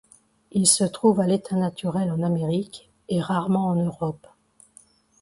[0.51, 4.25] Il se trouve à l'état naturel en Amérique et, rarement, en Europe.